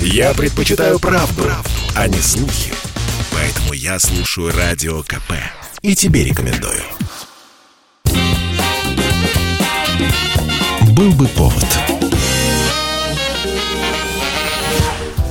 [0.00, 2.72] Я предпочитаю правду, правду, а не слухи.
[3.32, 5.32] Поэтому я слушаю Радио КП.
[5.82, 6.82] И тебе рекомендую.
[10.92, 11.66] Был бы повод.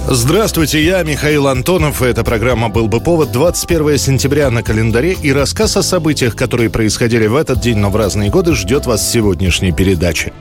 [0.07, 2.03] Здравствуйте, я Михаил Антонов.
[2.03, 3.31] Эта программа «Был бы повод».
[3.31, 7.95] 21 сентября на календаре и рассказ о событиях, которые происходили в этот день, но в
[7.95, 10.31] разные годы, ждет вас в сегодняшней передаче.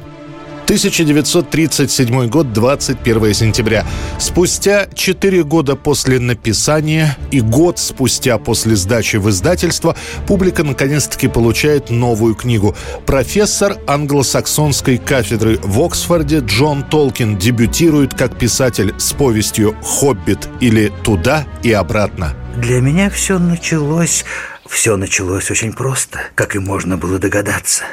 [0.65, 3.87] 1937 год, 21 сентября.
[4.19, 9.95] Спустя 4 года после написания и год спустя после сдачи в издательство,
[10.27, 12.75] публика наконец-таки получает новую книгу.
[13.05, 21.47] Профессор англосаксонской кафедры в Оксфорде Джон Толкин дебютирует как писатель с повестью «Хоббит» или «Туда
[21.63, 22.35] и обратно».
[22.57, 24.25] Для меня все началось...
[24.67, 27.85] Все началось очень просто, как и можно было догадаться.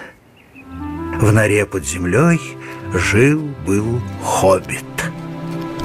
[1.19, 2.39] В норе под землей
[2.93, 4.85] жил-был хоббит.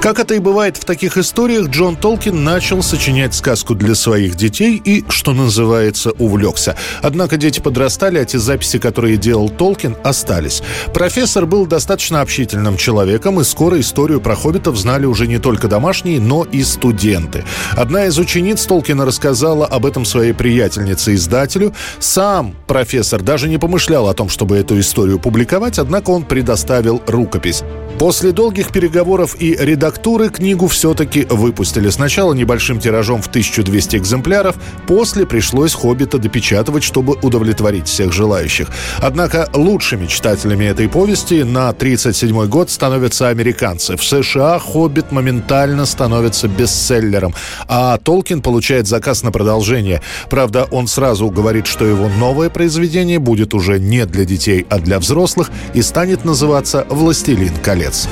[0.01, 4.81] Как это и бывает в таких историях, Джон Толкин начал сочинять сказку для своих детей
[4.85, 6.77] и, что называется, увлекся.
[7.03, 10.63] Однако дети подрастали, а те записи, которые делал Толкин, остались.
[10.95, 16.21] Профессор был достаточно общительным человеком, и скоро историю про хоббитов знали уже не только домашние,
[16.21, 17.45] но и студенты.
[17.73, 21.75] Одна из учениц Толкина рассказала об этом своей приятельнице-издателю.
[21.99, 27.65] Сам профессор даже не помышлял о том, чтобы эту историю публиковать, однако он предоставил рукопись.
[27.99, 31.89] После долгих переговоров и редактуры книгу все-таки выпустили.
[31.89, 34.57] Сначала небольшим тиражом в 1200 экземпляров,
[34.87, 38.69] после пришлось «Хоббита» допечатывать, чтобы удовлетворить всех желающих.
[38.99, 43.97] Однако лучшими читателями этой повести на 1937 год становятся американцы.
[43.97, 47.35] В США «Хоббит» моментально становится бестселлером,
[47.67, 50.03] а Толкин получает заказ на продолжение.
[50.29, 54.99] Правда, он сразу говорит, что его новое произведение будет уже не для детей, а для
[54.99, 58.09] взрослых и станет называться «Властелин колец» колец.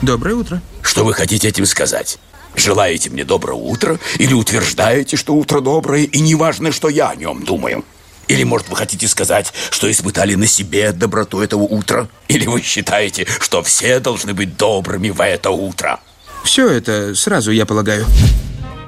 [0.00, 0.62] Доброе утро.
[0.82, 2.18] Что вы хотите этим сказать?
[2.54, 7.44] Желаете мне доброе утро или утверждаете, что утро доброе, и неважно, что я о нем
[7.44, 7.84] думаю?
[8.28, 12.08] Или, может, вы хотите сказать, что испытали на себе доброту этого утра?
[12.28, 15.98] Или вы считаете, что все должны быть добрыми в это утро?
[16.44, 18.06] Все это сразу, я полагаю.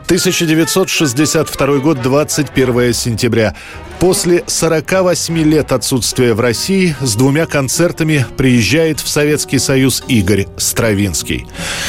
[0.05, 3.55] 1962 год, 21 сентября.
[4.01, 11.49] После 48 лет отсутствия в России с двумя концертами приезжает в Советский Союз Игорь Стравинский.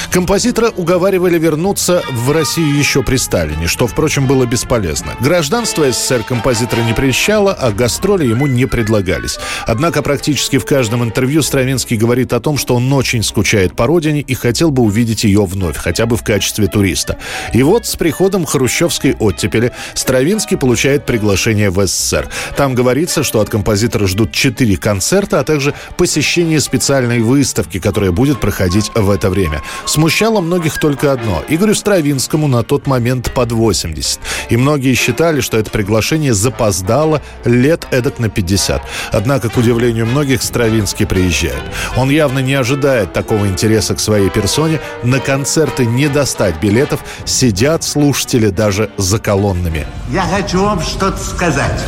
[0.10, 5.14] Композитора уговаривали вернуться в Россию еще при Сталине, что, впрочем, было бесполезно.
[5.22, 9.38] Гражданство СССР композитора не прельщало, а гастроли ему не предлагались.
[9.68, 14.22] Однако практически в каждом интервью Стравинский говорит о том, что он очень скучает по родине
[14.22, 17.20] и хотел бы увидеть ее вновь, хотя бы в качестве туриста.
[17.54, 21.99] И вот с приходом хрущевской оттепели Стравинский получает приглашение в СССР.
[22.00, 22.30] СССР.
[22.56, 28.40] Там говорится, что от композитора ждут четыре концерта, а также посещение специальной выставки, которая будет
[28.40, 29.62] проходить в это время.
[29.86, 31.44] Смущало многих только одно.
[31.50, 34.20] Игорю Стравинскому на тот момент под 80.
[34.50, 38.82] И многие считали, что это приглашение запоздало лет эдак на 50.
[39.12, 41.62] Однако, к удивлению многих, Стравинский приезжает.
[41.98, 44.80] Он явно не ожидает такого интереса к своей персоне.
[45.04, 47.02] На концерты не достать билетов.
[47.26, 49.86] Сидят слушатели даже за колоннами.
[50.12, 51.80] Я хочу вам что-то сказать.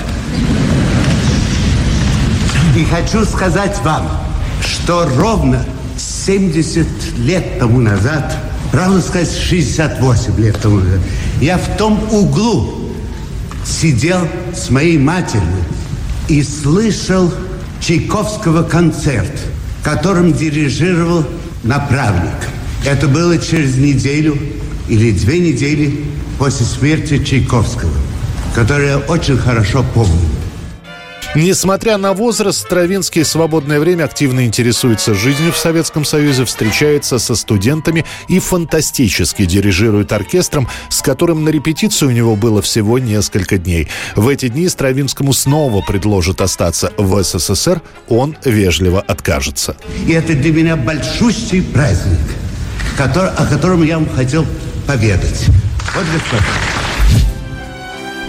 [2.81, 4.09] И хочу сказать вам,
[4.65, 5.63] что ровно
[5.97, 6.87] 70
[7.19, 8.35] лет тому назад,
[8.71, 10.99] правда сказать, 68 лет тому назад,
[11.39, 12.91] я в том углу
[13.63, 15.63] сидел с моей матерью
[16.27, 17.31] и слышал
[17.81, 19.31] Чайковского концерт,
[19.83, 21.23] которым дирижировал
[21.61, 22.33] направник.
[22.83, 24.35] Это было через неделю
[24.89, 26.03] или две недели
[26.39, 27.93] после смерти Чайковского–
[28.55, 30.19] который я очень хорошо помню.
[31.33, 37.35] Несмотря на возраст, Стравинский в свободное время активно интересуется жизнью в Советском Союзе, встречается со
[37.35, 43.87] студентами и фантастически дирижирует оркестром, с которым на репетицию у него было всего несколько дней.
[44.15, 49.77] В эти дни Стравинскому снова предложат остаться в СССР, он вежливо откажется.
[50.05, 52.19] И это для меня большущий праздник,
[52.97, 54.45] который, о котором я вам хотел
[54.85, 55.45] поведать.
[55.95, 56.43] Вот, господа.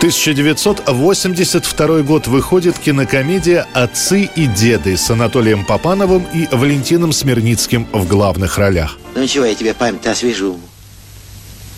[0.02, 8.58] 1982 год выходит кинокомедия «Отцы и деды» с Анатолием Попановым и Валентином Смирницким в главных
[8.58, 8.98] ролях.
[9.14, 10.58] Ну чего, я тебе память освежу.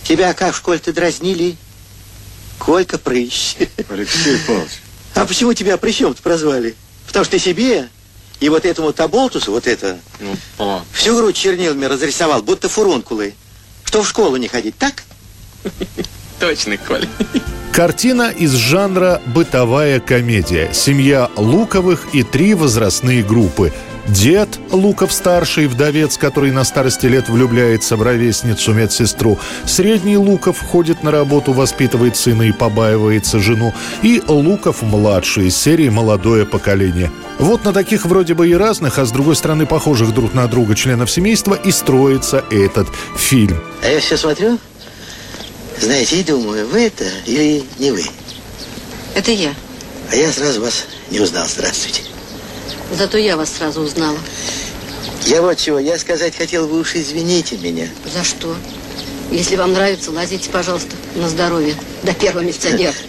[0.03, 1.55] Тебя как в школе-то дразнили?
[2.57, 3.57] Колька Прыщ.
[3.89, 4.71] Алексей Павлович.
[5.13, 6.73] А почему тебя Прыщом-то прозвали?
[7.05, 7.89] Потому что ты себе
[8.39, 9.99] и вот этому Таболтусу, вот это,
[10.57, 13.35] Ну, всю грудь чернилами разрисовал, будто фурункулы.
[13.83, 15.03] Что в школу не ходить, так?
[16.39, 17.07] Точно, Коля.
[17.75, 20.71] Картина из жанра «бытовая комедия».
[20.71, 23.73] Семья Луковых и три возрастные группы.
[24.07, 29.37] Дед Луков-старший, вдовец, который на старости лет влюбляется в ровесницу медсестру.
[29.65, 33.73] Средний Луков ходит на работу, воспитывает сына и побаивается жену.
[34.03, 37.11] И Луков-младший из серии «Молодое поколение».
[37.39, 40.75] Вот на таких вроде бы и разных, а с другой стороны похожих друг на друга
[40.75, 42.87] членов семейства и строится этот
[43.17, 43.59] фильм.
[43.83, 44.59] А я все смотрю,
[45.79, 48.03] знаете, и думаю, вы это или не вы?
[49.13, 49.53] Это я.
[50.11, 51.47] А я сразу вас не узнал.
[51.47, 52.01] Здравствуйте.
[52.93, 54.17] Зато я вас сразу узнала.
[55.25, 57.89] Я вот чего, я сказать хотел, вы уж извините меня.
[58.13, 58.55] За что?
[59.31, 61.75] Если вам нравится, лазите, пожалуйста, на здоровье.
[62.03, 62.93] До первого милиционера.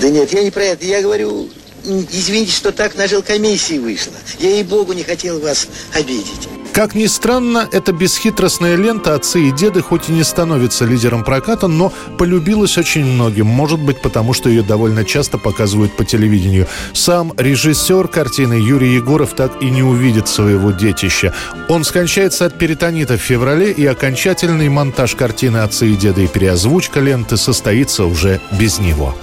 [0.00, 0.84] Да нет, я не про это.
[0.84, 1.48] Я говорю,
[1.84, 4.12] извините, что так на жилкомиссии вышло.
[4.40, 6.48] Я, ей-богу, не хотел вас обидеть.
[6.74, 11.68] Как ни странно, эта бесхитростная лента «Отцы и деды» хоть и не становится лидером проката,
[11.68, 13.46] но полюбилась очень многим.
[13.46, 16.66] Может быть, потому что ее довольно часто показывают по телевидению.
[16.92, 21.32] Сам режиссер картины Юрий Егоров так и не увидит своего детища.
[21.68, 26.98] Он скончается от перитонита в феврале, и окончательный монтаж картины «Отцы и деды» и переозвучка
[26.98, 29.14] ленты состоится уже без него.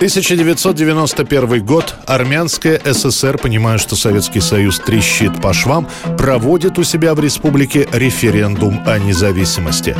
[0.00, 1.94] 1991 год.
[2.06, 5.86] Армянская ССР, понимая, что Советский Союз трещит по швам,
[6.16, 9.94] проводит у себя в республике референдум о независимости.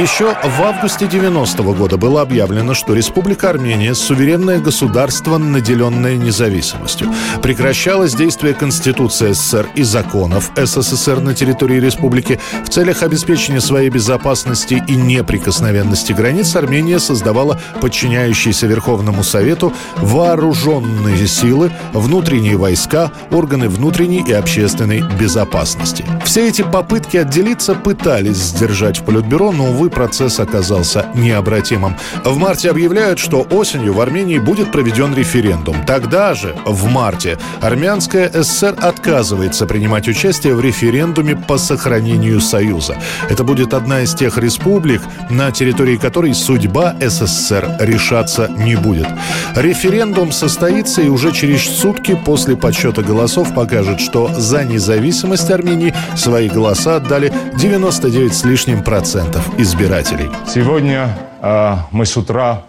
[0.00, 7.14] Еще в августе 90 -го года было объявлено, что Республика Армения– суверенное государство, наделенное независимостью.
[7.42, 12.40] Прекращалось действие Конституции СССР и законов СССР на территории республики.
[12.64, 21.70] В целях обеспечения своей безопасности и неприкосновенности границ Армения создавала подчиняющиеся Верховному Совету вооруженные силы,
[21.92, 26.04] внутренние войска, органы внутренней и общественной безопасности.
[26.24, 31.96] Все эти попытки отделиться пытались сдержать в Политбюро, но, увы, процесс оказался необратимым.
[32.24, 35.84] В марте объявляют, что осенью в Армении будет проведен референдум.
[35.86, 42.96] Тогда же, в марте, Армянская ССР отказывается принимать участие в референдуме по сохранению Союза.
[43.28, 49.08] Это будет одна из тех республик, на территории которой судьба СССР решаться не будет.
[49.54, 56.48] Референдум состоится и уже через сутки после подсчета голосов покажет, что за независимость Армении свои
[56.48, 60.30] голоса отдали 99 с лишним процентов избирателей.
[60.46, 61.08] Сегодня
[61.40, 62.64] э, мы с утра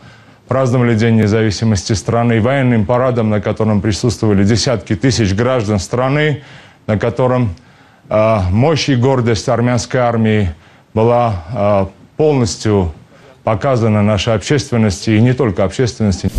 [0.47, 6.43] праздновали День независимости страны военным парадом, на котором присутствовали десятки тысяч граждан страны,
[6.87, 7.53] на котором
[8.07, 10.51] э, мощь и гордость армянской армии
[10.93, 12.93] была э, полностью
[13.43, 16.29] показана нашей общественности, и не только общественности.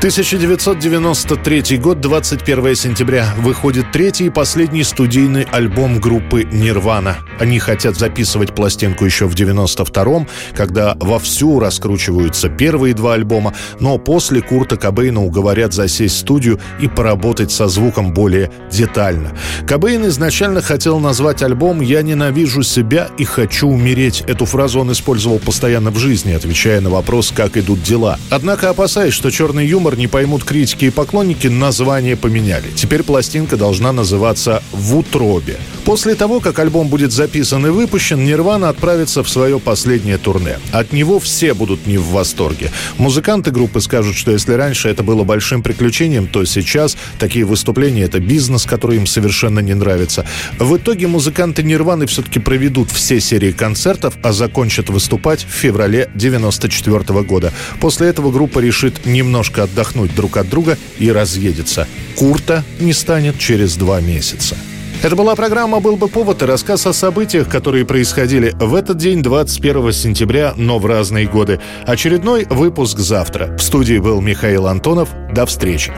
[0.00, 7.18] 1993 год, 21 сентября, выходит третий и последний студийный альбом группы «Нирвана».
[7.38, 10.26] Они хотят записывать пластинку еще в 92-м,
[10.56, 16.88] когда вовсю раскручиваются первые два альбома, но после Курта Кобейна уговорят засесть в студию и
[16.88, 19.36] поработать со звуком более детально.
[19.66, 24.22] Кобейн изначально хотел назвать альбом «Я ненавижу себя и хочу умереть».
[24.26, 28.18] Эту фразу он использовал постоянно в жизни, отвечая на вопрос, как идут дела.
[28.30, 32.70] Однако, опасаясь, что черный юмор юмор не поймут критики и поклонники, название поменяли.
[32.76, 35.56] Теперь пластинка должна называться «В утробе».
[35.84, 40.58] После того, как альбом будет записан и выпущен, Нирвана отправится в свое последнее турне.
[40.72, 42.70] От него все будут не в восторге.
[42.98, 48.20] Музыканты группы скажут, что если раньше это было большим приключением, то сейчас такие выступления— это
[48.20, 50.24] бизнес, который им совершенно не нравится.
[50.58, 57.22] В итоге музыканты Нирваны все-таки проведут все серии концертов, а закончат выступать в феврале 94
[57.22, 57.52] года.
[57.80, 61.88] После этого группа решит немножко отдохнуть отдохнуть друг от друга и разъедется.
[62.16, 64.56] Курта не станет через два месяца.
[65.02, 69.22] Это была программа «Был бы повод» и рассказ о событиях, которые происходили в этот день,
[69.22, 71.58] 21 сентября, но в разные годы.
[71.86, 73.56] Очередной выпуск завтра.
[73.56, 75.08] В студии был Михаил Антонов.
[75.32, 75.90] До встречи.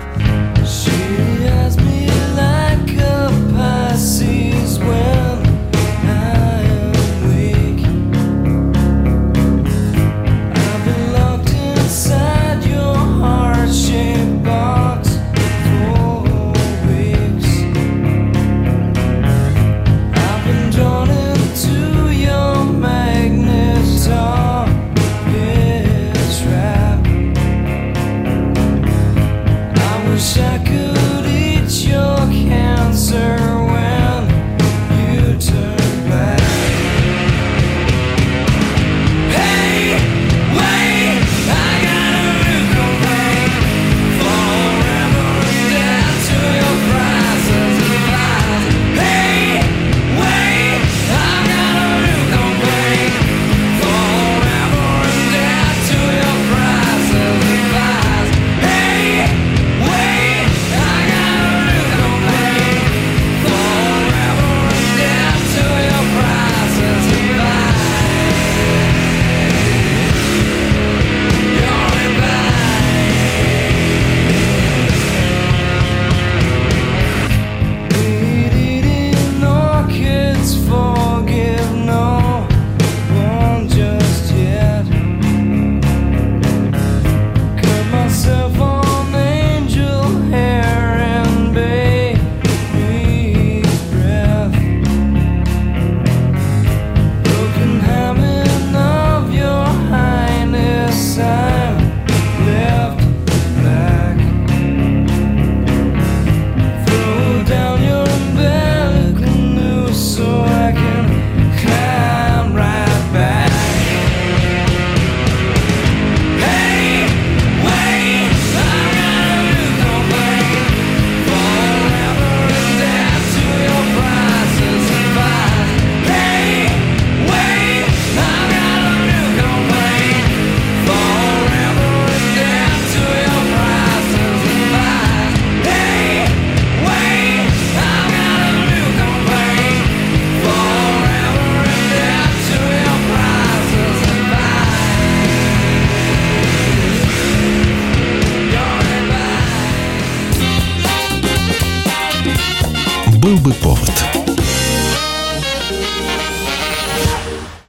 [153.23, 153.92] Был бы повод.